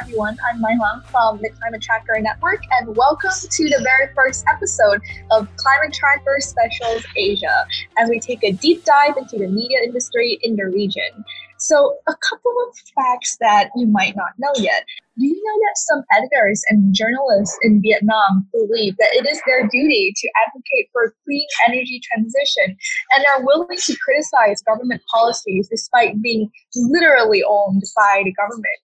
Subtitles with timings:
[0.00, 0.36] everyone.
[0.48, 5.46] I'm Huang from the Climate Tracker Network, and welcome to the very first episode of
[5.56, 7.64] Climate Tracker Specials Asia
[7.96, 11.24] as we take a deep dive into the media industry in the region.
[11.58, 14.84] So, a couple of facts that you might not know yet.
[15.16, 19.68] Do you know that some editors and journalists in Vietnam believe that it is their
[19.68, 22.76] duty to advocate for a clean energy transition
[23.12, 28.83] and are willing to criticize government policies despite being literally owned by the government?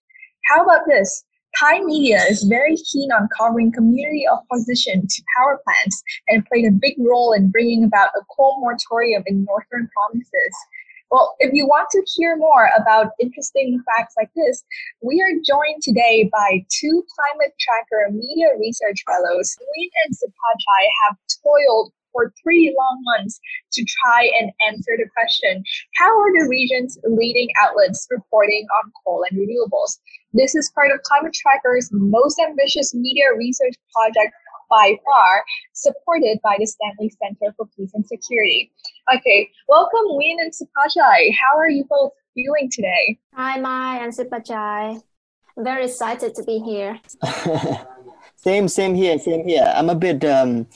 [0.51, 1.23] How about this?
[1.57, 6.71] Thai media is very keen on covering community opposition to power plants and played a
[6.71, 10.53] big role in bringing about a coal moratorium in northern provinces.
[11.09, 14.61] Well, if you want to hear more about interesting facts like this,
[15.01, 19.55] we are joined today by two Climate Tracker Media Research Fellows.
[19.55, 23.39] Nguyen and Supachai have toiled for three long months
[23.73, 25.63] to try and answer the question
[25.97, 29.97] how are the region's leading outlets reporting on coal and renewables?
[30.33, 34.33] This is part of Climate Tracker's most ambitious media research project
[34.69, 38.71] by far, supported by the Stanley Center for Peace and Security.
[39.13, 41.35] Okay, welcome Win and Supachai.
[41.35, 43.19] How are you both feeling today?
[43.35, 45.01] Hi, Mai and Supachai.
[45.57, 46.99] Very excited to be here.
[48.43, 49.71] same, same here, same here.
[49.75, 50.67] I'm a bit, um,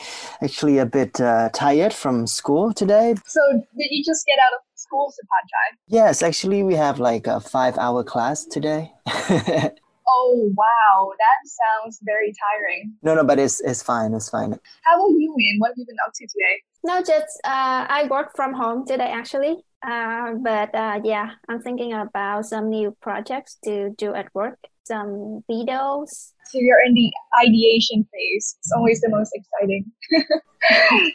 [0.42, 3.16] actually a bit uh, tired from school today.
[3.26, 5.78] So, did you just get out of school, Supachai?
[5.88, 8.92] Yes, actually, we have like a five-hour class today.
[10.08, 12.94] Oh wow, that sounds very tiring.
[13.02, 14.14] No, no, but it's it's fine.
[14.14, 14.52] It's fine.
[14.84, 15.58] How about you, Ian?
[15.58, 16.62] What have you been up to today?
[16.84, 19.66] No, just uh, I work from home today actually.
[19.82, 25.44] Uh, but uh, yeah, I'm thinking about some new projects to do at work, some
[25.50, 26.32] videos.
[26.46, 27.12] So you're in the
[27.44, 28.56] ideation phase.
[28.60, 29.92] It's always the most exciting.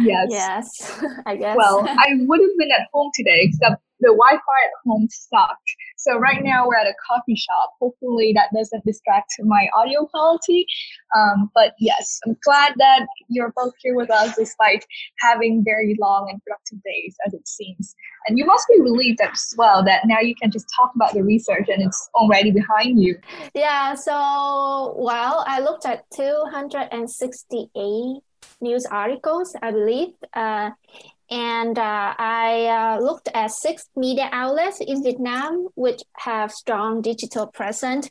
[0.00, 0.26] yes.
[0.30, 1.56] Yes, I guess.
[1.56, 5.70] Well, I would have been at home today, except the Wi-Fi at home sucked.
[6.00, 7.74] So right now we're at a coffee shop.
[7.78, 10.64] Hopefully that doesn't distract my audio quality.
[11.14, 14.86] Um, but yes, I'm glad that you're both here with us despite
[15.18, 17.94] having very long and productive days as it seems.
[18.26, 21.22] And you must be relieved as well that now you can just talk about the
[21.22, 23.18] research and it's already behind you.
[23.54, 28.22] Yeah, so well, I looked at 268
[28.62, 30.14] news articles, I believe.
[30.32, 30.70] Uh,
[31.30, 37.46] and uh, I uh, looked at six media outlets in Vietnam which have strong digital
[37.46, 38.10] presence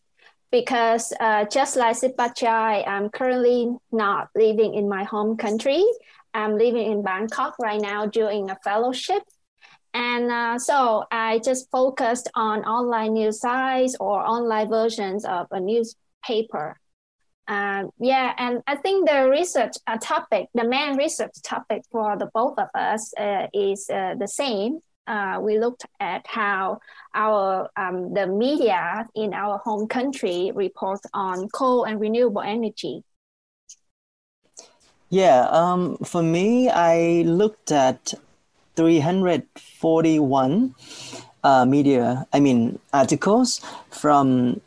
[0.51, 5.83] because uh, just like Supachai, I'm currently not living in my home country.
[6.33, 9.23] I'm living in Bangkok right now doing a fellowship.
[9.93, 15.59] And uh, so I just focused on online news sites or online versions of a
[15.59, 16.79] newspaper.
[17.49, 22.29] Um, yeah, and I think the research uh, topic, the main research topic for the
[22.31, 24.81] both of us uh, is uh, the same.
[25.07, 26.77] Uh, we looked at how
[27.15, 33.03] our um, the media in our home country reports on coal and renewable energy.
[35.09, 38.13] Yeah, um, for me, I looked at
[38.75, 40.75] 341
[41.43, 44.61] uh, media, I mean, articles from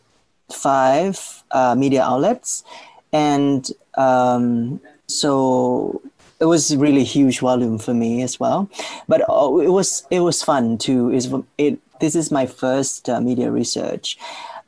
[0.51, 2.65] five uh, media outlets,
[3.13, 6.01] and um, so
[6.41, 8.69] it was really huge volume for me as well.
[9.09, 11.11] But uh, it was it was fun too.
[11.11, 11.79] Is it?
[12.01, 14.19] This is my first uh, media research,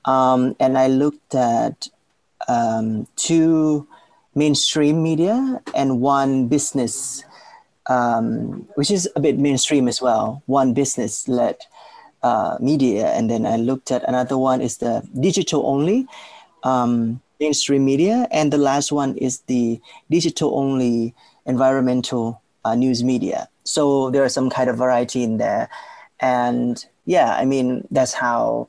[0.05, 1.89] um, and I looked at
[2.47, 3.89] um, two
[4.35, 7.25] mainstream media and one business,
[7.87, 10.43] um, which is a bit mainstream as well.
[10.47, 11.57] One business led
[12.25, 16.09] uh, media, and then I looked at another one is the digital only
[16.65, 21.15] um, mainstream media, and the last one is the digital only
[21.45, 23.49] environmental uh, news media.
[23.65, 25.69] So there are some kind of variety in there,
[26.19, 28.69] and yeah, I mean that's how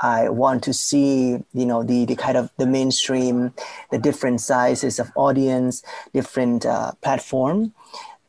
[0.00, 3.52] I want to see, you know, the, the kind of the mainstream,
[3.90, 5.82] the different sizes of audience,
[6.12, 7.72] different uh, platform,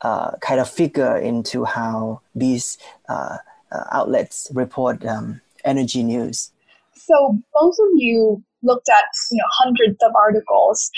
[0.02, 3.38] uh, kind of figure into how these uh,
[3.72, 6.50] uh, outlets report um, energy news.
[6.94, 10.90] So both of you looked at you know hundreds of articles,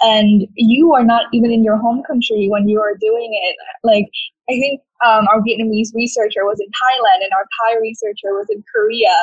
[0.00, 3.56] and you are not even in your home country when you are doing it.
[3.82, 4.06] Like
[4.48, 8.62] I think um, our Vietnamese researcher was in Thailand, and our Thai researcher was in
[8.72, 9.14] Korea,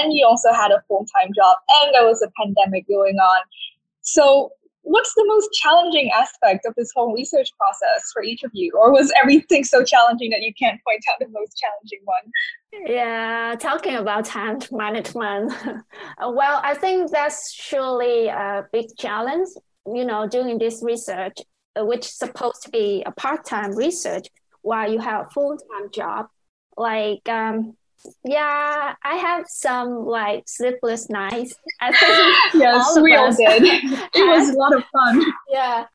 [0.00, 3.42] and you also had a full time job, and there was a pandemic going on.
[4.02, 4.50] So
[4.82, 8.72] what's the most challenging aspect of this whole research process for each of you?
[8.74, 12.86] Or was everything so challenging that you can't point out the most challenging one?
[12.86, 15.52] Yeah talking about time management.
[16.20, 19.48] Well i think that's surely a big challenge
[19.86, 21.38] you know doing this research
[21.74, 24.28] uh, which is supposed to be a part-time research
[24.60, 26.26] while you have a full-time job.
[26.76, 27.76] Like um,
[28.24, 31.54] yeah, I have some like sleepless nights.
[31.80, 33.62] I think yes, all we all did.
[34.14, 35.24] it was a lot of fun.
[35.50, 35.86] Yeah.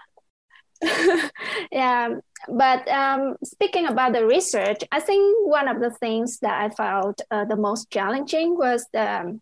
[1.72, 2.10] yeah,
[2.48, 7.16] but um, speaking about the research, I think one of the things that I found
[7.32, 9.42] uh, the most challenging was the, um,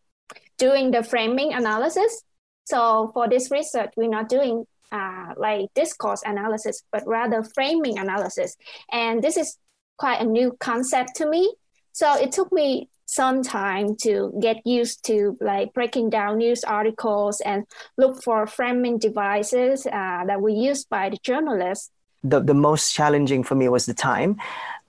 [0.58, 2.24] doing the framing analysis.
[2.64, 8.56] So for this research, we're not doing uh, like discourse analysis, but rather framing analysis.
[8.92, 9.58] And this is
[9.98, 11.54] quite a new concept to me.
[11.96, 17.40] So it took me some time to get used to like breaking down news articles
[17.40, 17.66] and
[17.96, 21.92] look for framing devices uh, that were used by the journalists.
[22.22, 24.36] The, the most challenging for me was the time.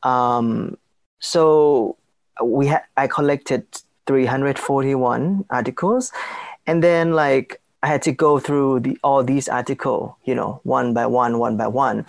[0.02, 0.78] Um,
[1.20, 1.96] so
[2.42, 3.64] we had I collected
[4.08, 6.10] 341 articles,
[6.66, 10.92] and then like I had to go through the all these article, you know, one
[10.92, 12.04] by one, one by one,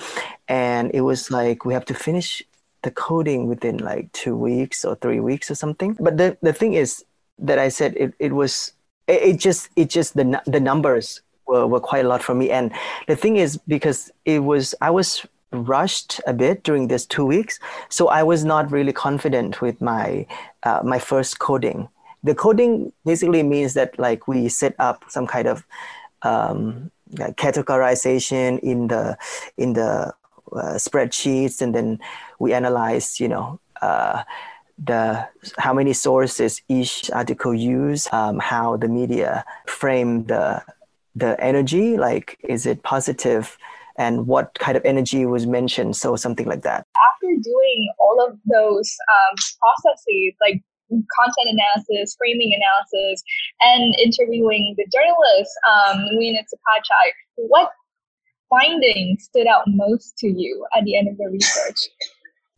[0.47, 2.41] and it was like we have to finish
[2.83, 5.97] the coding within like two weeks or three weeks or something.
[5.99, 7.03] But the, the thing is
[7.39, 8.73] that I said it, it was
[9.07, 12.51] it, it just it just the the numbers were, were quite a lot for me.
[12.51, 12.71] And
[13.07, 17.59] the thing is because it was I was rushed a bit during this two weeks,
[17.89, 20.25] so I was not really confident with my
[20.63, 21.89] uh, my first coding.
[22.23, 25.65] The coding basically means that like we set up some kind of
[26.23, 29.17] um, categorization in the
[29.57, 30.13] in the
[30.53, 31.99] uh, spreadsheets and then
[32.39, 34.23] we analyze you know uh,
[34.83, 35.27] the
[35.57, 40.61] how many sources each article use um, how the media frame the
[41.15, 43.57] the energy like is it positive
[43.97, 46.85] and what kind of energy was mentioned so something like that.
[46.95, 53.23] After doing all of those um, processes like content analysis, framing analysis,
[53.61, 57.71] and interviewing the journalists, um, Nguyen and Supachai, what
[58.49, 61.89] findings stood out most to you at the end of the research?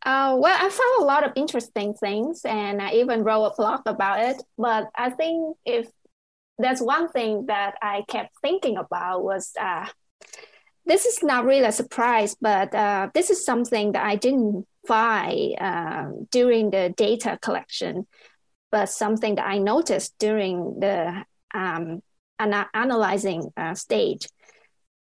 [0.05, 3.81] Uh, well, I found a lot of interesting things, and I even wrote a blog
[3.85, 4.41] about it.
[4.57, 5.87] But I think if
[6.57, 9.87] there's one thing that I kept thinking about was uh,
[10.85, 15.55] this is not really a surprise, but uh, this is something that I didn't find
[15.59, 18.07] uh, during the data collection,
[18.71, 22.01] but something that I noticed during the um,
[22.39, 24.27] ana- analyzing uh, stage.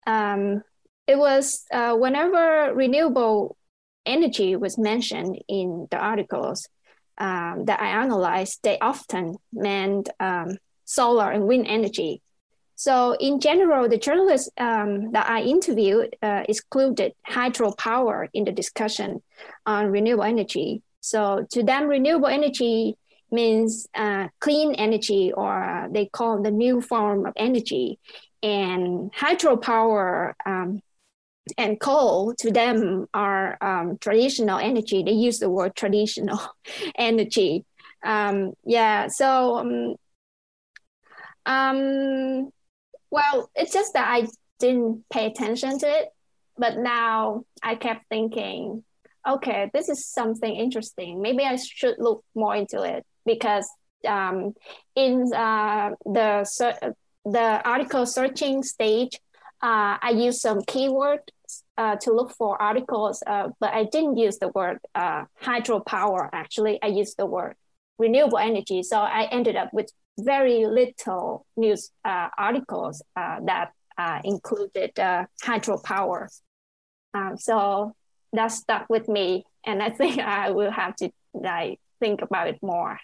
[0.05, 0.63] Um,
[1.09, 3.57] it was uh, whenever renewable
[4.05, 6.69] energy was mentioned in the articles
[7.17, 12.21] um, that I analyzed, they often meant um, solar and wind energy.
[12.75, 19.23] So in general, the journalists um, that I interviewed uh, excluded hydropower in the discussion
[19.65, 20.83] on renewable energy.
[21.01, 22.95] So to them, renewable energy
[23.31, 27.97] means uh, clean energy, or they call the new form of energy.
[28.43, 30.81] And hydropower um,
[31.57, 35.03] and coal to them are um, traditional energy.
[35.03, 36.39] They use the word traditional
[36.95, 37.65] energy.
[38.03, 39.95] Um, yeah, so um,
[41.45, 42.51] um,
[43.11, 44.27] well, it's just that I
[44.59, 46.09] didn't pay attention to it,
[46.57, 48.83] but now I kept thinking,
[49.27, 51.21] okay, this is something interesting.
[51.21, 53.67] Maybe I should look more into it because
[54.07, 54.53] um,
[54.95, 59.19] in uh, the the article searching stage,
[59.61, 61.31] uh, I use some keyword
[61.77, 66.29] uh, to look for articles, uh, but I didn't use the word uh, hydropower.
[66.33, 67.55] Actually, I used the word
[67.97, 68.83] renewable energy.
[68.83, 76.27] So I ended up with very little news uh, articles uh, that uh, included hydropower.
[77.13, 77.93] Um, so
[78.33, 82.59] that stuck with me, and I think I will have to like think about it
[82.61, 82.99] more.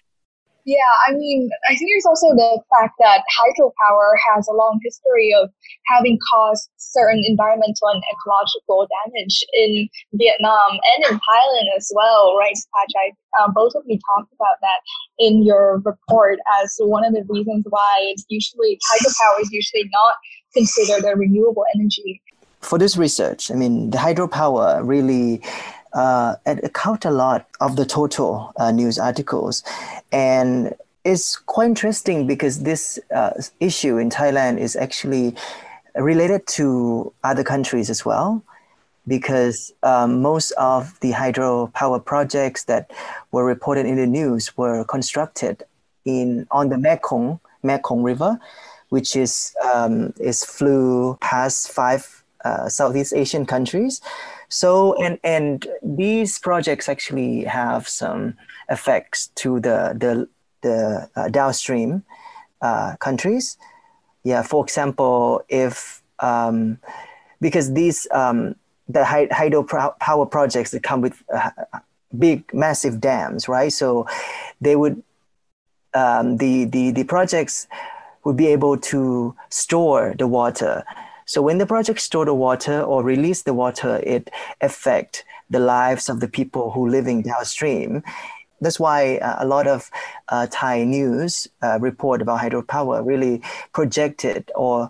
[0.65, 5.31] Yeah, I mean, I think there's also the fact that hydropower has a long history
[5.39, 5.51] of
[5.85, 12.55] having caused certain environmental and ecological damage in Vietnam and in Thailand as well, right,
[12.73, 13.13] Pajai?
[13.39, 14.79] Uh, both of you talked about that
[15.19, 20.15] in your report as one of the reasons why it's usually hydropower is usually not
[20.55, 22.23] considered a renewable energy.
[22.61, 25.43] For this research, I mean, the hydropower really
[25.95, 29.63] uh, account a lot of the total uh, news articles.
[30.11, 35.35] And it's quite interesting because this uh, issue in Thailand is actually
[35.95, 38.43] related to other countries as well.
[39.07, 42.89] Because um, most of the hydropower projects that
[43.31, 45.63] were reported in the news were constructed
[46.05, 48.39] in on the Mekong Mekong River,
[48.89, 54.01] which is um, is flew past five uh, Southeast Asian countries.
[54.49, 58.35] So and and these projects actually have some
[58.69, 60.27] effects to the the
[60.61, 62.03] the uh, downstream
[62.61, 63.57] uh, countries.
[64.23, 66.79] Yeah, for example, if um,
[67.41, 68.55] because these um,
[68.87, 69.63] the hydro
[69.99, 71.51] power projects that come with uh,
[72.17, 73.71] big, massive dams, right?
[73.71, 74.07] So
[74.61, 75.01] they would
[75.93, 77.67] um, the the the projects
[78.23, 80.83] would be able to store the water.
[81.25, 84.29] So when the project store the water or release the water, it
[84.61, 88.03] affect the lives of the people who living downstream.
[88.61, 89.91] That's why uh, a lot of
[90.29, 93.41] uh, Thai news uh, report about hydropower really
[93.73, 94.89] projected or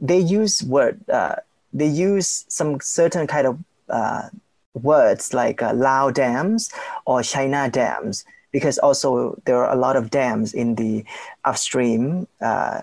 [0.00, 1.36] they use word uh,
[1.72, 4.28] they use some certain kind of uh,
[4.74, 6.70] words like uh, Lao dams
[7.06, 8.24] or China dams
[8.54, 11.04] because also there are a lot of dams in the
[11.44, 12.82] upstream uh,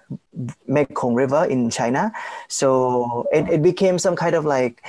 [0.67, 2.11] Mekong River in China.
[2.49, 4.83] So it, it became some kind of like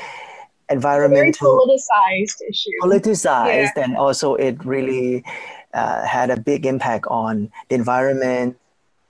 [0.69, 2.71] environmental politicized issue.
[2.83, 3.85] Politicized, yeah.
[3.85, 5.23] and also it really
[5.73, 8.59] uh, had a big impact on the environment,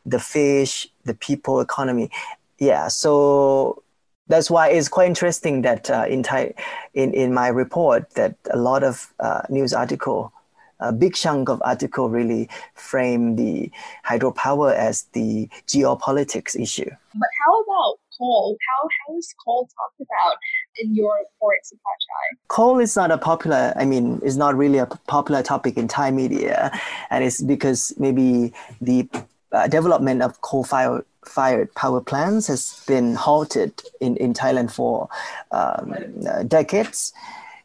[0.04, 2.10] the fish, the people, economy.
[2.58, 3.82] Yeah, so
[4.28, 6.52] that's why it's quite interesting that uh, in, Thai,
[6.92, 10.34] in in my report that a lot of uh, news article,
[10.82, 13.70] a big chunk of article really frame the
[14.06, 16.90] hydropower as the geopolitics issue.
[17.14, 18.56] But how about coal?
[18.68, 20.36] How how is coal talked about
[20.76, 22.38] in your report, Supachai?
[22.48, 23.72] Coal is not a popular.
[23.76, 26.70] I mean, it's not really a popular topic in Thai media,
[27.10, 29.08] and it's because maybe the
[29.52, 35.08] uh, development of coal-fired fired power plants has been halted in, in Thailand for
[35.52, 35.94] um,
[36.28, 37.12] uh, decades.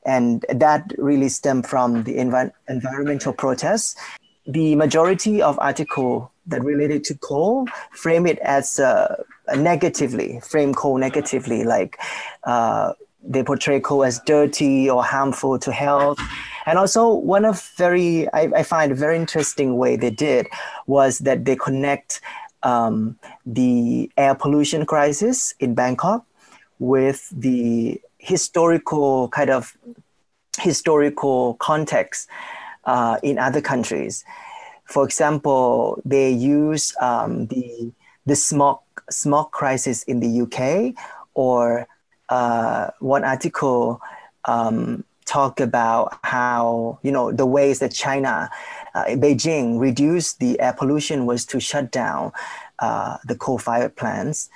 [0.07, 3.95] And that really stemmed from the envi- environmental protests.
[4.47, 9.21] The majority of article that related to coal frame it as uh,
[9.55, 11.99] negatively, frame coal negatively, like
[12.45, 16.19] uh, they portray coal as dirty or harmful to health.
[16.65, 20.47] And also, one of very I, I find a very interesting way they did
[20.85, 22.21] was that they connect
[22.63, 26.25] um, the air pollution crisis in Bangkok
[26.79, 29.75] with the historical kind of
[30.59, 32.27] historical context
[32.83, 34.25] uh, in other countries.
[34.85, 37.91] For example, they use um, the
[38.25, 38.79] the smog
[39.09, 40.93] smog crisis in the UK,
[41.33, 41.87] or
[42.29, 44.01] uh, one article
[44.45, 48.49] um, talked about how you know the ways that China
[48.93, 52.31] uh, Beijing reduced the air pollution was to shut down
[52.79, 54.49] uh, the coal-fired plants,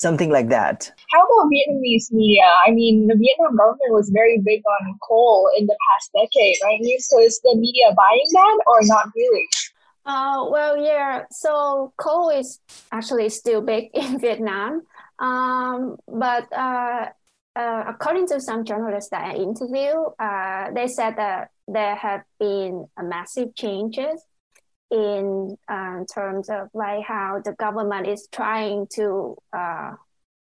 [0.00, 0.90] something like that.
[1.12, 2.48] How about Vietnamese media?
[2.66, 6.80] I mean, the Vietnam government was very big on coal in the past decade, right?
[7.00, 9.46] So is the media buying that or not really?
[10.06, 11.24] Uh, well, yeah.
[11.30, 12.58] So coal is
[12.90, 14.82] actually still big in Vietnam,
[15.18, 17.06] um, but uh,
[17.54, 22.86] uh, according to some journalists that I interviewed, uh, they said that there have been
[23.00, 24.24] massive changes
[24.90, 29.92] in uh, terms of like how the government is trying to uh,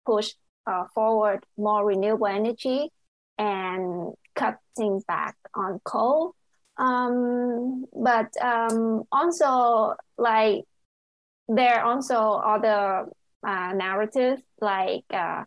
[0.05, 0.33] push
[0.65, 2.89] uh, forward more renewable energy
[3.37, 6.35] and cutting back on coal.
[6.77, 10.63] Um, but um, also like
[11.47, 13.05] there are also other
[13.45, 15.43] uh, narratives like uh,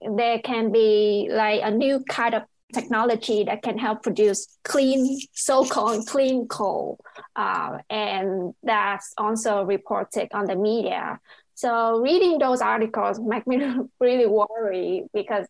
[0.00, 2.42] there can be like a new kind of
[2.74, 6.98] technology that can help produce clean, so-called clean coal,
[7.36, 11.20] uh, and that's also reported on the media.
[11.54, 13.64] So reading those articles make me
[14.00, 15.46] really worry because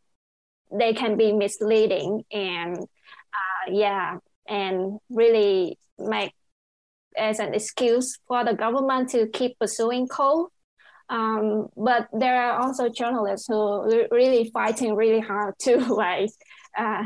[0.70, 6.32] they can be misleading and uh, yeah, and really make
[7.16, 10.50] as an excuse for the government to keep pursuing coal.
[11.08, 16.30] Um, but there are also journalists who are really fighting really hard to like
[16.76, 17.04] uh,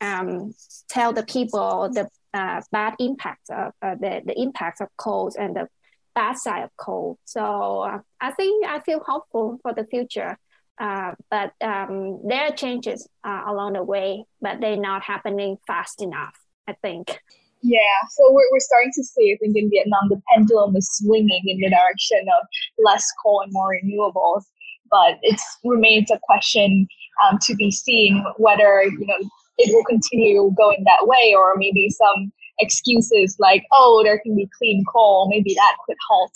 [0.00, 0.54] um,
[0.88, 5.56] tell the people the uh, bad impact of uh, the, the impact of coal and
[5.56, 5.68] the
[6.14, 7.18] bad side of coal.
[7.24, 10.38] So uh, I think I feel hopeful for the future.
[10.78, 16.00] Uh, but um, there are changes uh, along the way, but they're not happening fast
[16.00, 16.34] enough,
[16.66, 17.20] I think.
[17.62, 21.42] Yeah, so we're, we're starting to see, I think, in Vietnam, the pendulum is swinging
[21.46, 22.46] in the direction of
[22.82, 24.44] less coal and more renewables.
[24.90, 26.88] But it remains a question
[27.24, 31.90] um, to be seen whether you know it will continue going that way, or maybe
[31.90, 36.32] some excuses like, oh, there can be clean coal, maybe that could halt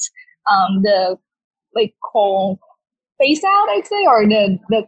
[0.50, 1.19] um, the
[1.75, 2.59] like coal
[3.19, 4.87] phase out, I'd say, or the the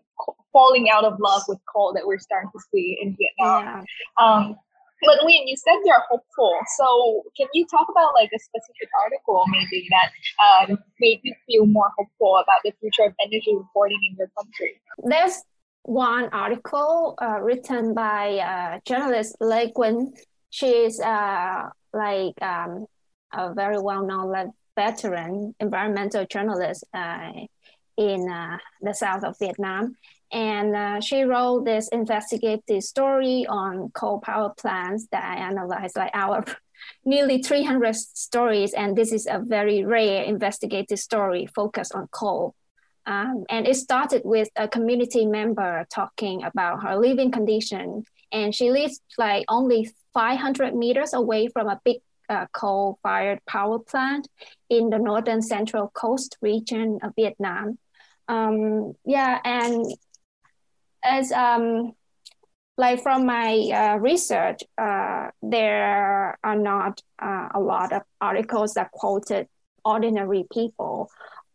[0.53, 3.85] falling out of love with coal that we're starting to see in Vietnam.
[4.19, 4.25] Yeah.
[4.25, 4.57] Um,
[5.03, 6.57] but Lynn, you said you're hopeful.
[6.79, 10.11] So can you talk about like a specific article maybe that
[10.41, 14.81] um, made you feel more hopeful about the future of energy reporting in your country?
[15.05, 15.43] There's
[15.87, 20.09] one article uh, written by uh, journalist Lê Quynh.
[20.51, 22.87] She's uh, like um,
[23.33, 27.31] a very well-known like, veteran environmental journalist uh,
[27.97, 29.95] in uh, the south of Vietnam.
[30.33, 36.11] And uh, she wrote this investigative story on coal power plants that I analyzed, like
[36.15, 36.45] our
[37.05, 38.75] nearly 300 stories.
[38.75, 42.55] And this is a very rare investigative story focused on coal.
[43.07, 48.05] Um, and it started with a community member talking about her living condition.
[48.33, 51.99] And she lives like only 500 meters away from a big
[52.29, 54.29] uh, coal-fired power plant
[54.69, 57.79] in the northern central coast region of Vietnam.
[58.29, 59.87] Um, yeah, and
[61.05, 61.93] as um,
[62.77, 68.91] like from my uh, research, uh, there are not uh, a lot of articles that
[68.91, 69.47] quoted
[69.85, 71.09] ordinary people,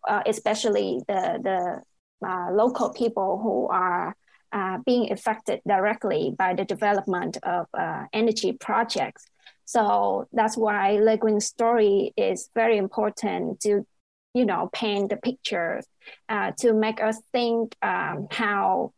[0.08, 4.16] uh, especially the the uh, local people who are
[4.52, 7.68] uh, being affected directly by the development of
[8.14, 9.26] energy projects.
[9.66, 13.86] So that's why Lê Quynh's story is very important to,
[14.34, 15.82] you know, paint the picture
[16.58, 18.92] to make us think um, how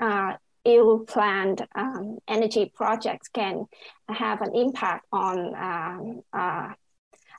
[0.00, 3.66] uh, ill-planned um, energy projects can
[4.08, 6.72] have an impact on um, uh,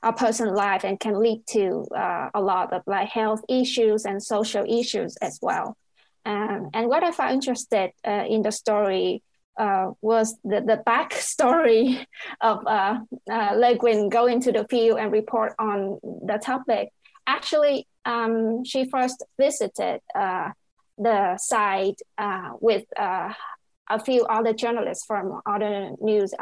[0.02, 4.22] a person's life and can lead to uh, a lot of like health issues and
[4.22, 5.76] social issues as well.
[6.24, 9.22] Um, and what I found interested uh, in the story
[9.58, 12.04] uh, was the, the backstory
[12.40, 12.98] of uh,
[13.30, 16.90] uh, Lê Quynh going to the field and report on the topic.
[17.26, 20.50] Actually, um, she first visited uh,
[20.96, 23.32] the site uh, with uh,
[23.90, 26.32] a few other journalists from other news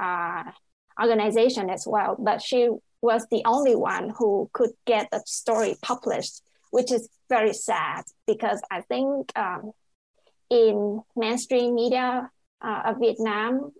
[1.00, 2.16] organization as well.
[2.18, 2.70] But she
[3.02, 8.60] was the only one who could get the story published, which is very sad because
[8.70, 9.72] I think um,
[10.50, 13.72] in mainstream media uh, of Vietnam,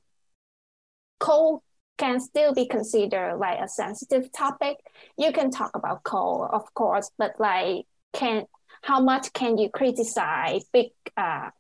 [1.19, 1.63] coal
[1.99, 4.77] can still be considered like a sensitive topic.
[5.17, 8.45] You can talk about coal, of course, but like can
[8.83, 11.51] how much can you criticize big uh,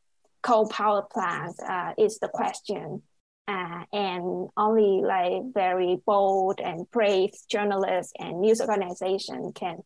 [0.42, 3.02] coal power plants uh, is the question.
[3.48, 9.78] Uh, and only like very bold and brave journalists and news organization can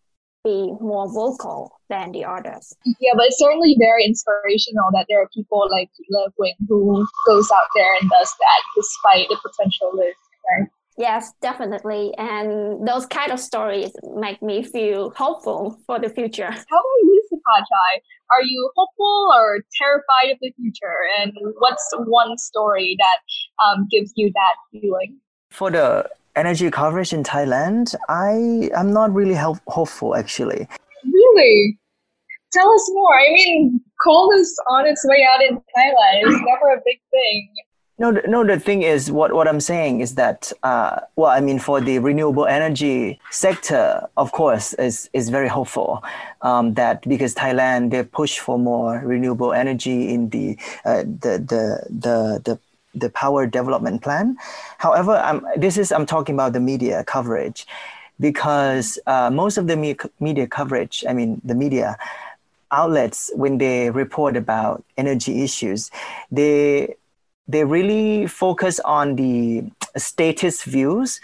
[0.45, 2.73] be more vocal than the others.
[3.01, 7.51] Yeah, but it's certainly very inspirational that there are people like Lê Quynh who goes
[7.51, 10.17] out there and does that despite the potential risk,
[10.51, 10.69] right?
[11.01, 12.13] Yes, definitely.
[12.19, 16.51] And those kind of stories make me feel hopeful for the future.
[16.51, 17.93] How about you, Supachai?
[18.31, 20.99] Are you hopeful or terrified of the future?
[21.19, 23.19] And what's one story that
[23.65, 25.17] um, gives you that feeling?
[25.51, 30.69] For the energy coverage in Thailand, I am not really help- hopeful actually.
[31.03, 31.79] Really?
[32.53, 33.15] Tell us more.
[33.19, 36.17] I mean, coal is on its way out in Thailand.
[36.25, 37.49] It's never a big thing.
[38.01, 38.45] No, no.
[38.45, 41.99] The thing is, what, what I'm saying is that, uh, well, I mean, for the
[41.99, 46.03] renewable energy sector, of course, is is very hopeful.
[46.41, 51.63] Um, that because Thailand they push for more renewable energy in the uh, the, the
[51.91, 52.59] the the
[52.95, 54.37] the power development plan.
[54.79, 57.67] However, I'm, this is I'm talking about the media coverage,
[58.19, 59.77] because uh, most of the
[60.21, 61.99] media coverage, I mean, the media
[62.73, 65.91] outlets when they report about energy issues,
[66.31, 66.97] they
[67.49, 69.65] they really focus on the
[69.97, 71.21] status views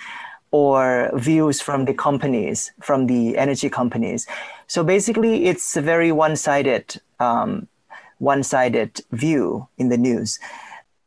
[0.50, 4.26] or views from the companies, from the energy companies.
[4.66, 7.68] So basically, it's a very one-sided, um,
[8.18, 10.38] one-sided view in the news,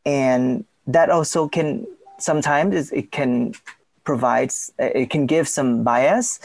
[0.06, 3.54] and that also can sometimes it can
[4.04, 6.40] provide, it can give some bias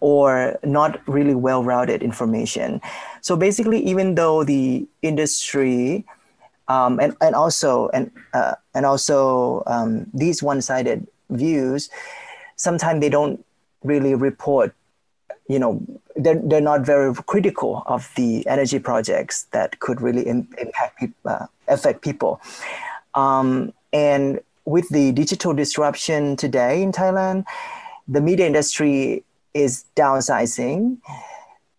[0.00, 2.80] or not really well-routed information.
[3.20, 6.04] So basically, even though the industry
[6.68, 11.90] um, and and also and uh, and also um, these one-sided views
[12.56, 13.44] sometimes they don't
[13.82, 14.74] really report
[15.48, 15.82] you know
[16.16, 21.46] they're, they're not very critical of the energy projects that could really Im- impact uh,
[21.66, 22.40] affect people.
[23.14, 27.44] Um, and with the digital disruption today in thailand
[28.08, 29.24] the media industry
[29.54, 30.98] is downsizing.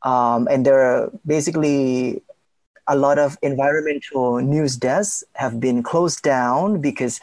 [0.04, 2.22] Um, and there are basically
[2.88, 7.20] a lot of environmental news desks have been closed down because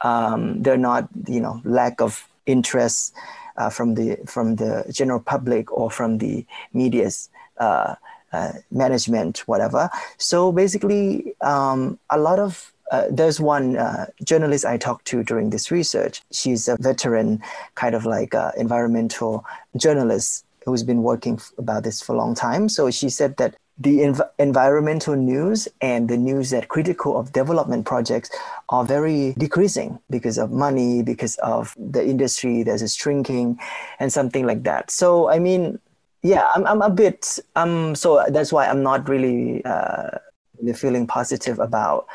[0.00, 3.14] um, they're not, you know, lack of interest
[3.56, 7.94] uh, from the from the general public or from the media's uh,
[8.32, 9.90] uh, management, whatever.
[10.16, 15.50] So basically, um, a lot of uh, there's one uh, journalist I talked to during
[15.50, 16.22] this research.
[16.30, 17.42] She's a veteran,
[17.74, 19.44] kind of like environmental
[19.76, 22.68] journalist who's been working about this for a long time.
[22.68, 27.84] So she said that the env- environmental news and the news that critical of development
[27.84, 28.30] projects
[28.68, 33.58] are very decreasing because of money, because of the industry there's a shrinking,
[33.98, 34.90] and something like that.
[34.90, 35.78] So I mean,
[36.22, 40.18] yeah, I'm I'm a bit um so that's why I'm not really uh,
[40.60, 42.06] really feeling positive about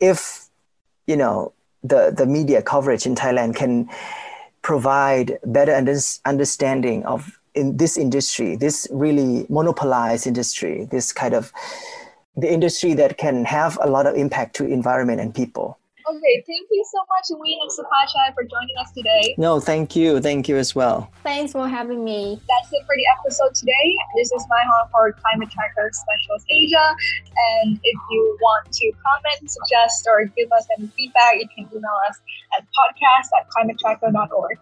[0.00, 0.48] if
[1.06, 3.88] you know the the media coverage in Thailand can
[4.62, 5.72] provide better
[6.26, 11.52] understanding of in this industry, this really monopolized industry, this kind of
[12.36, 15.76] the industry that can have a lot of impact to environment and people.
[16.08, 19.34] Okay, thank you so much, Ween and Supachai, for joining us today.
[19.36, 20.20] No, thank you.
[20.20, 21.10] Thank you as well.
[21.22, 22.40] Thanks for having me.
[22.48, 23.94] That's it for the episode today.
[24.16, 26.96] This is my home for Climate Tracker Specials Asia.
[27.60, 31.98] And if you want to comment, suggest, or give us any feedback, you can email
[32.08, 32.16] us
[32.56, 34.58] at podcast at climatetracker.org.